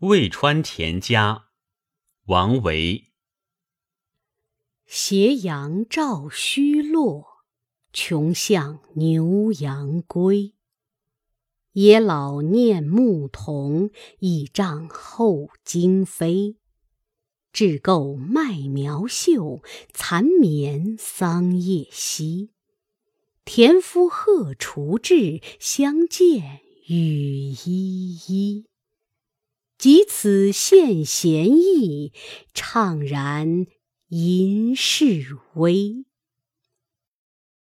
[0.00, 1.48] 渭川田家，
[2.24, 3.12] 王维。
[4.86, 7.26] 斜阳照虚落，
[7.92, 10.54] 穷巷牛羊归。
[11.72, 13.90] 野老念牧童，
[14.20, 16.56] 倚杖后惊飞。
[17.52, 19.62] 雉构麦苗秀，
[19.92, 22.52] 蚕眠桑叶稀。
[23.44, 28.69] 田夫荷锄至，相见雨依依。
[29.80, 32.12] 及此献贤意，
[32.54, 33.64] 怅然
[34.08, 36.04] 吟世微。